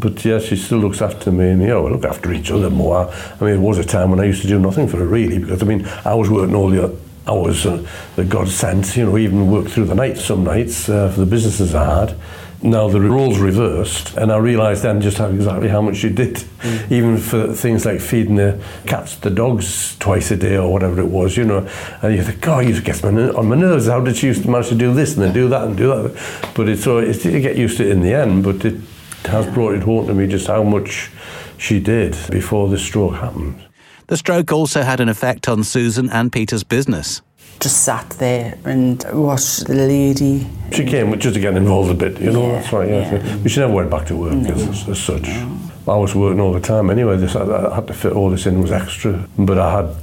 but 0.00 0.24
yeah, 0.24 0.38
she 0.38 0.56
still 0.56 0.78
looks 0.78 1.00
after 1.00 1.30
me 1.30 1.50
and, 1.50 1.60
you 1.60 1.68
know, 1.68 1.82
we 1.82 1.90
look 1.90 2.04
after 2.04 2.32
each 2.32 2.50
other 2.50 2.70
more. 2.70 3.08
I 3.08 3.44
mean, 3.44 3.54
it 3.54 3.60
was 3.60 3.78
a 3.78 3.84
time 3.84 4.10
when 4.10 4.20
I 4.20 4.24
used 4.24 4.42
to 4.42 4.48
do 4.48 4.58
nothing 4.58 4.88
for 4.88 4.96
her 4.98 5.06
really 5.06 5.38
because, 5.38 5.62
I 5.62 5.66
mean, 5.66 5.86
I 6.04 6.14
was 6.14 6.30
working 6.30 6.54
all 6.54 6.70
the 6.70 6.96
hours 7.26 7.66
uh, 7.66 7.86
that 8.16 8.28
God 8.28 8.48
sent, 8.48 8.96
you 8.96 9.04
know, 9.04 9.18
even 9.18 9.50
worked 9.50 9.70
through 9.70 9.84
the 9.84 9.94
night 9.94 10.18
some 10.18 10.44
nights 10.44 10.88
uh, 10.88 11.10
for 11.10 11.20
the 11.20 11.26
businesses 11.26 11.74
I 11.74 12.00
had. 12.00 12.16
Now 12.60 12.88
the 12.88 13.00
roles 13.00 13.38
reversed, 13.38 14.16
and 14.16 14.32
I 14.32 14.36
realised 14.38 14.82
then 14.82 15.00
just 15.00 15.18
how 15.18 15.28
exactly 15.28 15.68
how 15.68 15.80
much 15.80 15.98
she 15.98 16.08
did, 16.08 16.34
mm. 16.34 16.90
even 16.90 17.16
for 17.16 17.52
things 17.52 17.86
like 17.86 18.00
feeding 18.00 18.34
the 18.34 18.60
cats, 18.84 19.14
the 19.14 19.30
dogs 19.30 19.96
twice 19.98 20.32
a 20.32 20.36
day 20.36 20.56
or 20.56 20.72
whatever 20.72 21.00
it 21.00 21.06
was, 21.06 21.36
you 21.36 21.44
know. 21.44 21.68
And 22.02 22.16
you 22.16 22.22
think, 22.24 22.40
God, 22.40 22.66
you 22.66 22.80
gets 22.80 23.04
me 23.04 23.30
on 23.30 23.48
my 23.48 23.54
nerves. 23.54 23.86
How 23.86 24.00
did 24.00 24.16
she 24.16 24.26
used 24.26 24.42
to 24.42 24.50
manage 24.50 24.70
to 24.70 24.74
do 24.74 24.92
this 24.92 25.14
and 25.14 25.22
then 25.22 25.32
do 25.32 25.48
that 25.48 25.68
and 25.68 25.76
do 25.76 25.88
that? 25.88 26.52
But 26.56 26.68
it's 26.68 26.82
so 26.82 26.98
it's, 26.98 27.24
you 27.24 27.40
get 27.40 27.56
used 27.56 27.76
to 27.76 27.84
it 27.84 27.90
in 27.92 28.00
the 28.00 28.12
end. 28.12 28.42
But 28.42 28.64
it 28.64 28.80
has 29.26 29.46
brought 29.54 29.74
it 29.74 29.84
home 29.84 30.08
to 30.08 30.14
me 30.14 30.26
just 30.26 30.48
how 30.48 30.64
much 30.64 31.10
she 31.58 31.78
did 31.78 32.16
before 32.28 32.68
the 32.68 32.78
stroke 32.78 33.14
happened. 33.14 33.62
The 34.08 34.16
stroke 34.16 34.50
also 34.50 34.82
had 34.82 34.98
an 34.98 35.08
effect 35.08 35.48
on 35.48 35.62
Susan 35.62 36.10
and 36.10 36.32
Peter's 36.32 36.64
business. 36.64 37.22
Just 37.60 37.84
sat 37.84 38.10
there 38.10 38.58
and 38.64 39.04
watched 39.12 39.66
the 39.66 39.74
lady. 39.74 40.46
She 40.72 40.84
came 40.84 41.18
just 41.18 41.34
to 41.34 41.40
get 41.40 41.56
involved 41.56 41.90
a 41.90 41.94
bit, 41.94 42.20
you 42.20 42.32
know. 42.32 42.46
Yeah, 42.46 42.60
that's 42.60 42.72
right. 42.72 42.88
Yeah. 42.88 43.14
yeah. 43.14 43.36
But 43.42 43.50
she 43.50 43.60
never 43.60 43.72
went 43.72 43.90
back 43.90 44.06
to 44.08 44.16
work 44.16 44.34
as, 44.34 44.88
as 44.88 45.00
such. 45.00 45.28
I 45.28 45.96
was 45.96 46.14
working 46.14 46.40
all 46.40 46.52
the 46.52 46.60
time 46.60 46.90
anyway. 46.90 47.16
This 47.16 47.34
I, 47.34 47.44
I 47.44 47.74
had 47.74 47.86
to 47.86 47.94
fit 47.94 48.12
all 48.12 48.30
this 48.30 48.46
in 48.46 48.60
was 48.60 48.70
extra, 48.70 49.26
but 49.38 49.58
I 49.58 49.82
had 49.82 49.96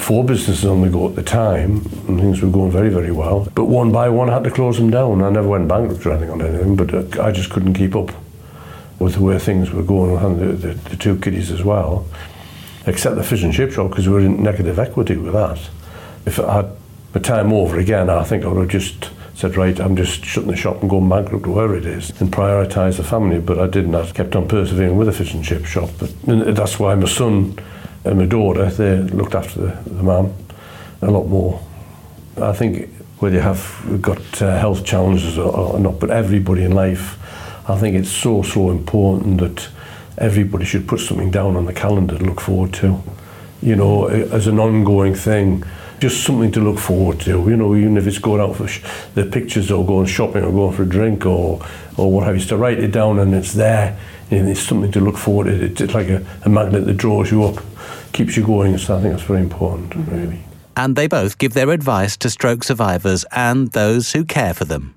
four 0.00 0.24
businesses 0.24 0.64
on 0.64 0.82
the 0.82 0.88
go 0.88 1.08
at 1.08 1.16
the 1.16 1.22
time, 1.22 1.82
and 2.08 2.20
things 2.20 2.40
were 2.40 2.50
going 2.50 2.70
very, 2.70 2.88
very 2.88 3.12
well. 3.12 3.48
But 3.54 3.64
one 3.64 3.92
by 3.92 4.08
one, 4.08 4.30
I 4.30 4.34
had 4.34 4.44
to 4.44 4.50
close 4.50 4.78
them 4.78 4.90
down. 4.90 5.22
I 5.22 5.30
never 5.30 5.48
went 5.48 5.68
bankrupt 5.68 6.06
or 6.06 6.12
anything 6.12 6.30
on 6.30 6.42
anything, 6.42 6.76
but 6.76 6.94
uh, 6.94 7.22
I 7.22 7.32
just 7.32 7.50
couldn't 7.50 7.74
keep 7.74 7.94
up 7.96 8.12
with 8.98 9.14
the 9.14 9.22
way 9.22 9.38
things 9.38 9.72
were 9.72 9.82
going, 9.82 10.16
and 10.24 10.40
the, 10.40 10.68
the, 10.68 10.74
the 10.90 10.96
two 10.96 11.18
kiddies 11.18 11.50
as 11.50 11.64
well. 11.64 12.06
Except 12.86 13.16
the 13.16 13.24
fish 13.24 13.42
and 13.42 13.52
chip 13.52 13.72
shop, 13.72 13.90
because 13.90 14.06
we 14.06 14.14
were 14.14 14.20
in 14.20 14.42
negative 14.42 14.78
equity 14.78 15.16
with 15.16 15.32
that. 15.32 15.58
If 16.26 16.38
I 16.38 16.54
had 16.54 16.76
my 17.14 17.20
time 17.20 17.52
over 17.52 17.78
again, 17.78 18.10
I 18.10 18.24
think 18.24 18.44
I 18.44 18.48
would 18.48 18.60
have 18.60 18.68
just 18.68 19.10
said, 19.34 19.56
right, 19.56 19.78
I'm 19.80 19.96
just 19.96 20.24
shutting 20.24 20.50
the 20.50 20.56
shop 20.56 20.80
and 20.80 20.90
going 20.90 21.08
bankrupt, 21.08 21.46
wherever 21.46 21.76
it 21.76 21.86
is, 21.86 22.10
and 22.20 22.32
prioritise 22.32 22.96
the 22.96 23.04
family. 23.04 23.40
But 23.40 23.58
I 23.58 23.66
didn't. 23.66 23.94
I 23.94 24.08
kept 24.10 24.36
on 24.36 24.48
persevering 24.48 24.96
with 24.96 25.06
the 25.06 25.12
fish 25.12 25.34
and 25.34 25.44
chip 25.44 25.64
shop. 25.64 25.90
But 25.98 26.12
that's 26.26 26.78
why 26.78 26.94
my 26.94 27.06
son 27.06 27.58
and 28.04 28.18
my 28.18 28.26
daughter, 28.26 28.66
they 28.70 28.98
looked 28.98 29.34
after 29.34 29.60
the, 29.60 29.90
the 29.90 30.02
mum 30.02 30.32
a 31.02 31.10
lot 31.10 31.26
more. 31.26 31.60
I 32.36 32.52
think 32.52 32.90
whether 33.18 33.36
you 33.36 33.42
have 33.42 33.98
got 34.00 34.42
uh, 34.42 34.58
health 34.58 34.84
challenges 34.84 35.38
or, 35.38 35.54
or 35.54 35.78
not, 35.78 36.00
but 36.00 36.10
everybody 36.10 36.64
in 36.64 36.72
life, 36.72 37.18
I 37.68 37.78
think 37.78 37.96
it's 37.96 38.10
so, 38.10 38.42
so 38.42 38.70
important 38.70 39.38
that 39.38 39.68
everybody 40.18 40.64
should 40.64 40.86
put 40.86 41.00
something 41.00 41.30
down 41.30 41.56
on 41.56 41.64
the 41.64 41.72
calendar 41.72 42.18
to 42.18 42.24
look 42.24 42.40
forward 42.40 42.72
to. 42.74 43.02
You 43.62 43.76
know, 43.76 44.06
as 44.06 44.46
an 44.46 44.58
ongoing 44.58 45.14
thing, 45.14 45.64
just 46.04 46.22
something 46.22 46.52
to 46.52 46.60
look 46.60 46.78
forward 46.78 47.18
to. 47.20 47.30
You 47.48 47.56
know, 47.56 47.74
even 47.74 47.96
if 47.96 48.06
it's 48.06 48.18
going 48.18 48.38
out 48.38 48.56
for 48.56 48.68
sh- 48.68 48.82
the 49.14 49.24
pictures 49.24 49.70
or 49.70 49.86
going 49.86 50.04
shopping 50.04 50.44
or 50.44 50.52
going 50.52 50.76
for 50.76 50.82
a 50.82 50.86
drink 50.86 51.24
or, 51.24 51.64
or 51.96 52.12
what 52.12 52.26
have 52.26 52.36
you, 52.36 52.44
to 52.44 52.58
write 52.58 52.78
it 52.78 52.92
down 52.92 53.18
and 53.18 53.34
it's 53.34 53.54
there 53.54 53.98
and 54.30 54.46
it's 54.46 54.60
something 54.60 54.92
to 54.92 55.00
look 55.00 55.16
forward 55.16 55.44
to. 55.44 55.64
It's, 55.64 55.80
it's 55.80 55.94
like 55.94 56.10
a, 56.10 56.22
a 56.44 56.50
magnet 56.50 56.84
that 56.84 56.98
draws 56.98 57.30
you 57.30 57.44
up, 57.44 57.64
keeps 58.12 58.36
you 58.36 58.44
going. 58.44 58.76
So 58.76 58.98
I 58.98 59.00
think 59.00 59.14
that's 59.14 59.26
very 59.26 59.40
important, 59.40 59.90
mm-hmm. 59.90 60.14
really. 60.14 60.40
And 60.76 60.94
they 60.94 61.06
both 61.06 61.38
give 61.38 61.54
their 61.54 61.70
advice 61.70 62.18
to 62.18 62.28
stroke 62.28 62.64
survivors 62.64 63.24
and 63.32 63.72
those 63.72 64.12
who 64.12 64.26
care 64.26 64.52
for 64.52 64.66
them. 64.66 64.94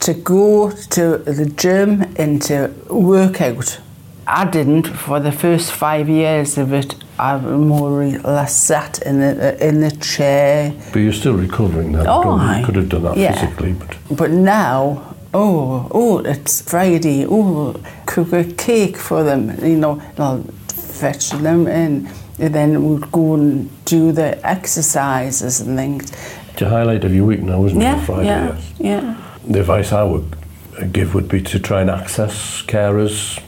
to 0.00 0.12
go 0.12 0.70
to 0.70 1.16
the 1.18 1.46
gym 1.56 2.02
and 2.16 2.42
to 2.42 2.70
work 2.90 3.40
out. 3.40 3.80
I 4.28 4.44
didn't 4.44 4.88
for 4.88 5.20
the 5.20 5.30
first 5.30 5.70
five 5.70 6.08
years 6.08 6.58
of 6.58 6.72
it. 6.72 6.96
I 7.18 7.38
more 7.38 8.02
or 8.02 8.06
less 8.06 8.56
sat 8.56 8.98
in 9.02 9.20
the 9.20 9.54
uh, 9.54 9.66
in 9.68 9.80
the 9.80 9.90
chair. 9.92 10.72
But 10.92 10.98
you're 10.98 11.12
still 11.12 11.34
recovering 11.34 11.92
now. 11.92 12.04
Oh, 12.06 12.58
you 12.58 12.64
could 12.66 12.76
have 12.76 12.88
done 12.88 13.04
that 13.04 13.16
Yeah. 13.16 13.32
physically, 13.34 13.72
but 13.72 13.96
But 14.10 14.30
now, 14.32 15.14
oh, 15.32 15.88
oh, 15.92 16.18
it's 16.18 16.60
Friday. 16.60 17.24
Oh, 17.24 17.76
cook 18.06 18.32
a 18.32 18.44
cake 18.44 18.96
for 18.96 19.22
them. 19.22 19.56
You 19.62 19.76
know, 19.76 19.92
and 20.00 20.20
I'll 20.20 20.44
fetch 20.68 21.30
them 21.30 21.68
in, 21.68 22.08
and 22.38 22.54
then 22.54 22.84
we'll 22.84 22.98
go 22.98 23.34
and 23.34 23.70
do 23.84 24.12
the 24.12 24.44
exercises 24.44 25.60
and 25.60 25.76
things. 25.78 26.10
it's 26.52 26.62
a 26.62 26.68
highlight 26.68 27.04
of 27.04 27.14
your 27.14 27.26
week 27.26 27.42
now, 27.42 27.64
isn't 27.64 27.80
it? 27.80 27.84
Yeah, 27.84 27.94
on 27.94 28.04
Friday, 28.04 28.26
yeah, 28.26 28.46
yes. 28.56 28.72
yeah. 28.78 29.16
The 29.52 29.60
advice 29.60 29.92
I 29.92 30.02
would 30.02 30.36
uh, 30.78 30.84
give 30.92 31.14
would 31.14 31.28
be 31.28 31.40
to 31.42 31.58
try 31.60 31.80
and 31.80 31.90
access 31.90 32.62
carers 32.62 33.40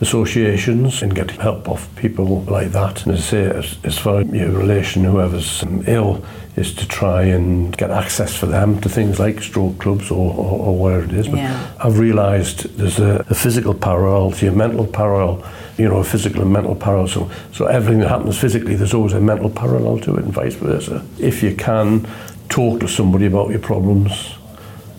associations 0.00 1.02
and 1.02 1.14
get 1.14 1.30
help 1.32 1.68
off 1.68 1.94
people 1.96 2.42
like 2.42 2.70
that. 2.72 3.04
And 3.04 3.14
as 3.14 3.20
I 3.20 3.30
say, 3.30 3.44
as, 3.46 3.78
as 3.84 3.98
far 3.98 4.20
as 4.20 4.28
your 4.28 4.50
relation, 4.50 5.04
whoever's 5.04 5.62
um, 5.62 5.82
ill, 5.86 6.24
is 6.56 6.74
to 6.74 6.86
try 6.88 7.22
and 7.22 7.76
get 7.76 7.90
access 7.90 8.34
for 8.36 8.46
them 8.46 8.80
to 8.80 8.88
things 8.88 9.18
like 9.20 9.40
stroke 9.40 9.78
clubs 9.78 10.10
or, 10.10 10.34
or, 10.34 10.58
or 10.66 10.78
whatever 10.78 11.04
it 11.04 11.12
is. 11.12 11.28
But 11.28 11.36
Yeah. 11.38 11.70
I've 11.82 11.98
realised 11.98 12.76
there's 12.76 12.98
a, 12.98 13.24
a 13.28 13.34
physical 13.34 13.74
parallel 13.74 14.32
to 14.32 14.46
your 14.46 14.54
mental 14.54 14.86
parallel, 14.86 15.44
you 15.76 15.88
know, 15.88 15.98
a 15.98 16.04
physical 16.04 16.42
and 16.42 16.52
mental 16.52 16.74
parallel. 16.74 17.08
So, 17.08 17.30
so 17.52 17.66
everything 17.66 18.00
that 18.00 18.08
happens 18.08 18.38
physically, 18.38 18.74
there's 18.74 18.94
always 18.94 19.12
a 19.12 19.20
mental 19.20 19.50
parallel 19.50 19.98
to 20.00 20.16
it 20.16 20.24
and 20.24 20.32
vice 20.32 20.54
versa. 20.56 21.04
If 21.18 21.42
you 21.42 21.54
can 21.54 22.08
talk 22.48 22.80
to 22.80 22.88
somebody 22.88 23.26
about 23.26 23.50
your 23.50 23.60
problems, 23.60 24.10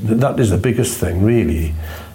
th- 0.05 0.19
that 0.19 0.39
is 0.39 0.49
the 0.51 0.57
biggest 0.57 0.97
thing, 0.97 1.23
really. 1.23 1.73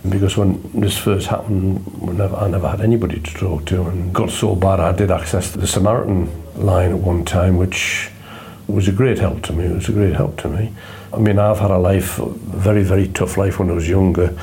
Because 0.08 0.36
when 0.36 0.60
this 0.74 0.98
first 0.98 1.28
happened, 1.28 2.02
never, 2.02 2.36
I 2.36 2.48
never 2.48 2.68
had 2.68 2.82
anybody 2.82 3.20
to 3.20 3.34
talk 3.34 3.64
to, 3.66 3.84
and 3.84 4.14
got 4.14 4.30
so 4.30 4.54
bad 4.54 4.78
I 4.78 4.92
did 4.92 5.10
access 5.10 5.50
the 5.50 5.66
Samaritan 5.66 6.30
line 6.56 6.90
at 6.90 6.98
one 6.98 7.24
time, 7.24 7.56
which 7.56 8.10
was 8.66 8.88
a 8.88 8.92
great 8.92 9.18
help 9.18 9.42
to 9.42 9.52
me. 9.52 9.64
It 9.64 9.74
was 9.74 9.88
a 9.88 9.92
great 9.92 10.14
help 10.14 10.36
to 10.42 10.48
me. 10.48 10.72
I 11.12 11.18
mean, 11.18 11.38
I've 11.38 11.58
had 11.58 11.70
a 11.70 11.78
life, 11.78 12.18
a 12.18 12.26
very, 12.26 12.82
very 12.82 13.08
tough 13.08 13.36
life 13.36 13.58
when 13.58 13.70
I 13.70 13.74
was 13.74 13.88
younger, 13.88 14.36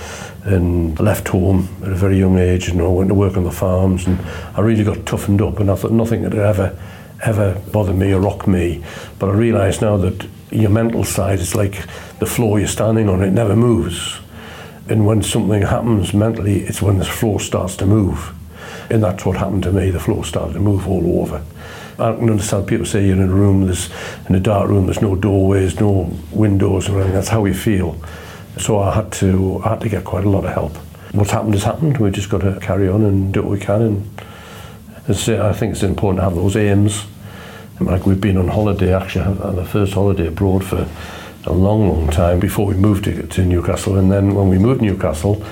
and 0.46 1.00
left 1.00 1.28
home 1.28 1.70
at 1.84 1.90
a 1.90 1.96
very 1.96 2.18
young 2.18 2.40
age, 2.40 2.70
and 2.70 2.82
I 2.82 2.88
went 2.88 3.10
to 3.10 3.16
work 3.16 3.38
on 3.38 3.44
the 3.44 3.52
farms, 3.52 4.08
and 4.08 4.20
I 4.56 4.62
really 4.62 4.84
got 4.84 5.06
toughened 5.06 5.42
up, 5.42 5.60
and 5.60 5.70
I 5.70 5.76
thought 5.76 5.92
nothing 5.92 6.24
had 6.24 6.34
ever, 6.34 6.76
ever 7.24 7.62
bother 7.72 7.94
me 7.94 8.14
or 8.14 8.20
rock 8.20 8.48
me. 8.48 8.84
But 9.20 9.30
I 9.30 9.34
realise 9.34 9.82
now 9.82 9.98
that 9.98 10.28
your 10.50 10.72
mental 10.72 11.04
side 11.04 11.40
is 11.40 11.54
like 11.54 11.86
the 12.18 12.26
floor 12.26 12.58
you're 12.58 12.68
standing 12.68 13.10
on, 13.10 13.22
it 13.22 13.32
never 13.32 13.56
moves. 13.56 14.21
And 14.92 15.06
when 15.06 15.24
something 15.24 15.62
happens 15.62 16.14
mentally, 16.14 16.64
it's 16.64 16.82
when 16.82 16.98
the 16.98 17.06
floor 17.06 17.40
starts 17.40 17.78
to 17.78 17.86
move. 17.86 18.36
And 18.90 19.02
that's 19.02 19.26
what 19.26 19.38
happened 19.38 19.64
to 19.64 19.72
me. 19.72 19.90
The 19.90 20.02
floor 20.02 20.26
started 20.26 20.52
to 20.56 20.60
move 20.60 20.86
all 20.86 21.22
over. 21.22 21.42
I 21.98 22.14
can 22.14 22.30
understand 22.30 22.68
people 22.68 22.86
say 22.86 23.06
you're 23.06 23.16
in 23.16 23.22
a 23.22 23.34
room, 23.34 23.68
there's 23.68 23.90
in 24.28 24.36
a 24.36 24.40
dark 24.42 24.68
room, 24.68 24.88
there's 24.88 25.02
no 25.02 25.16
doorways, 25.16 25.80
no 25.80 26.12
windows 26.34 26.90
or 26.90 26.98
anything. 26.98 27.14
That's 27.14 27.30
how 27.30 27.46
you 27.46 27.54
feel. 27.54 27.96
So 28.58 28.80
I 28.80 28.94
had 28.94 29.14
to 29.14 29.62
I 29.64 29.70
had 29.70 29.80
to 29.80 29.88
get 29.88 30.04
quite 30.04 30.26
a 30.26 30.30
lot 30.30 30.44
of 30.44 30.52
help. 30.52 30.76
What's 31.14 31.32
happened 31.32 31.54
has 31.54 31.64
happened. 31.64 31.98
We've 31.98 32.12
just 32.12 32.30
got 32.30 32.42
to 32.42 32.60
carry 32.60 32.90
on 32.90 33.06
and 33.06 33.34
do 33.34 33.44
what 33.44 33.52
we 33.52 33.60
can. 33.60 33.82
And 33.82 34.10
it's, 35.08 35.30
I 35.30 35.54
think 35.54 35.72
it's 35.72 35.84
important 35.84 36.20
to 36.20 36.24
have 36.24 36.36
those 36.36 36.58
aims. 36.58 37.06
Like 37.80 38.06
we've 38.06 38.20
been 38.20 38.36
on 38.36 38.50
holiday, 38.50 38.94
actually, 38.94 39.34
the 39.56 39.66
first 39.66 39.94
holiday 39.94 40.28
abroad 40.28 40.66
for 40.66 40.86
a 41.46 41.54
long, 41.54 41.90
long 41.90 42.10
time 42.10 42.40
before 42.40 42.66
we 42.66 42.76
moved 42.76 43.06
to, 43.06 43.26
to 43.28 43.46
Newcastle. 43.46 43.98
And 43.98 44.12
then 44.12 44.36
when 44.36 44.50
we 44.50 44.58
moved 44.58 44.82
Newcastle, 44.82 45.44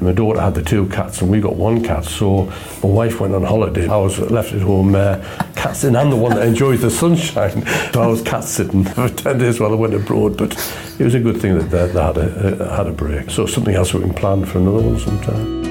my 0.00 0.12
daughter 0.12 0.40
had 0.40 0.54
the 0.54 0.62
two 0.62 0.86
cats 0.88 1.22
and 1.22 1.30
we 1.30 1.40
got 1.40 1.56
one 1.56 1.82
cat. 1.82 2.04
So 2.04 2.52
my 2.82 2.88
wife 2.88 3.20
went 3.20 3.34
on 3.34 3.42
holiday. 3.42 3.88
I 3.88 3.96
was 3.96 4.18
left 4.18 4.52
at 4.52 4.62
home 4.62 4.94
uh, 4.94 5.16
cat 5.54 5.76
sitting. 5.76 5.96
I'm 5.96 6.10
the 6.10 6.16
one 6.16 6.34
that 6.34 6.46
enjoys 6.46 6.82
the 6.82 6.90
sunshine. 6.90 7.64
So 7.94 8.02
I 8.02 8.06
was 8.06 8.22
cat 8.22 8.44
sitting 8.44 8.84
for 8.94 9.08
10 9.08 9.38
days 9.38 9.60
while 9.60 9.72
I 9.72 9.76
went 9.76 9.94
abroad. 9.94 10.36
But 10.36 10.52
it 10.98 11.04
was 11.04 11.14
a 11.14 11.20
good 11.20 11.40
thing 11.40 11.56
that 11.56 11.70
they, 11.70 11.88
had, 11.92 12.16
a, 12.16 12.76
had 12.76 12.86
a 12.86 12.92
break. 12.92 13.30
So 13.30 13.46
something 13.46 13.74
else 13.74 13.94
we 13.94 14.00
can 14.00 14.14
plan 14.14 14.44
for 14.44 14.58
another 14.58 14.80
one 14.80 14.98
sometime. 14.98 15.63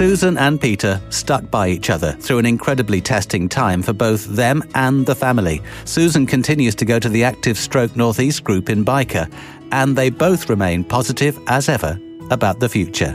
Susan 0.00 0.38
and 0.38 0.58
Peter 0.58 0.98
stuck 1.10 1.50
by 1.50 1.68
each 1.68 1.90
other 1.90 2.12
through 2.12 2.38
an 2.38 2.46
incredibly 2.46 3.02
testing 3.02 3.50
time 3.50 3.82
for 3.82 3.92
both 3.92 4.24
them 4.28 4.62
and 4.74 5.04
the 5.04 5.14
family. 5.14 5.60
Susan 5.84 6.24
continues 6.24 6.74
to 6.74 6.86
go 6.86 6.98
to 6.98 7.10
the 7.10 7.22
Active 7.22 7.58
Stroke 7.58 7.94
Northeast 7.94 8.42
group 8.42 8.70
in 8.70 8.82
Byker, 8.82 9.30
and 9.72 9.96
they 9.96 10.08
both 10.08 10.48
remain 10.48 10.84
positive 10.84 11.38
as 11.48 11.68
ever 11.68 12.00
about 12.30 12.60
the 12.60 12.68
future. 12.70 13.14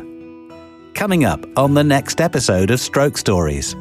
Coming 0.94 1.26
up 1.26 1.44
on 1.58 1.74
the 1.74 1.84
next 1.84 2.22
episode 2.22 2.70
of 2.70 2.80
Stroke 2.80 3.18
Stories. 3.18 3.76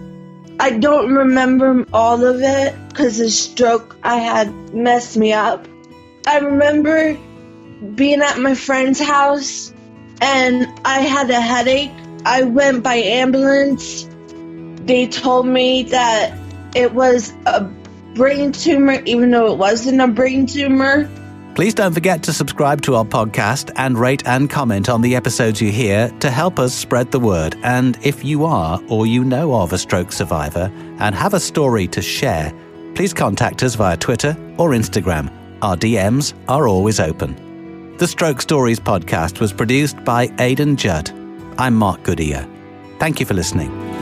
I 0.58 0.70
don't 0.70 1.12
remember 1.12 1.84
all 1.92 2.24
of 2.24 2.40
it 2.40 2.74
because 2.88 3.18
the 3.18 3.28
stroke 3.28 3.98
I 4.02 4.16
had 4.16 4.50
messed 4.72 5.18
me 5.18 5.34
up. 5.34 5.68
I 6.26 6.38
remember 6.38 7.18
being 7.96 8.22
at 8.22 8.38
my 8.38 8.54
friend's 8.54 8.98
house 8.98 9.74
and 10.22 10.66
I 10.86 11.00
had 11.00 11.28
a 11.28 11.38
headache 11.38 11.92
I 12.24 12.42
went 12.42 12.82
by 12.82 12.94
ambulance. 12.94 14.08
They 14.86 15.06
told 15.06 15.46
me 15.46 15.84
that 15.84 16.36
it 16.74 16.94
was 16.94 17.32
a 17.46 17.64
brain 18.14 18.52
tumor, 18.52 19.02
even 19.04 19.30
though 19.30 19.52
it 19.52 19.58
wasn't 19.58 20.00
a 20.00 20.08
brain 20.08 20.46
tumor. 20.46 21.08
Please 21.54 21.74
don't 21.74 21.92
forget 21.92 22.24
to 22.24 22.32
subscribe 22.32 22.82
to 22.82 22.96
our 22.96 23.04
podcast 23.04 23.70
and 23.76 23.96
rate 23.96 24.26
and 24.26 24.50
comment 24.50 24.88
on 24.88 25.02
the 25.02 25.14
episodes 25.14 25.60
you 25.60 25.70
hear 25.70 26.08
to 26.18 26.28
help 26.28 26.58
us 26.58 26.74
spread 26.74 27.12
the 27.12 27.20
word. 27.20 27.56
And 27.62 27.96
if 28.02 28.24
you 28.24 28.44
are 28.44 28.80
or 28.88 29.06
you 29.06 29.22
know 29.22 29.54
of 29.54 29.72
a 29.72 29.78
stroke 29.78 30.10
survivor 30.10 30.72
and 30.98 31.14
have 31.14 31.32
a 31.32 31.38
story 31.38 31.86
to 31.88 32.02
share, 32.02 32.52
please 32.96 33.14
contact 33.14 33.62
us 33.62 33.76
via 33.76 33.96
Twitter 33.96 34.36
or 34.58 34.70
Instagram. 34.70 35.32
Our 35.62 35.76
DMs 35.76 36.34
are 36.48 36.66
always 36.66 36.98
open. 36.98 37.96
The 37.98 38.08
Stroke 38.08 38.42
Stories 38.42 38.80
podcast 38.80 39.38
was 39.38 39.52
produced 39.52 40.02
by 40.04 40.32
Aidan 40.40 40.76
Judd. 40.76 41.23
I'm 41.56 41.76
Mark 41.76 42.02
Goodyear. 42.02 42.48
Thank 42.98 43.20
you 43.20 43.26
for 43.26 43.34
listening. 43.34 43.93